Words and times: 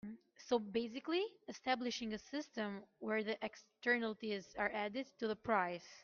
So 0.47 0.57
basically 0.57 1.21
establishing 1.47 2.11
a 2.13 2.17
system 2.17 2.81
where 2.99 3.23
the 3.23 3.37
externalities 3.45 4.55
are 4.57 4.71
added 4.73 5.05
to 5.19 5.27
the 5.27 5.35
price. 5.35 5.85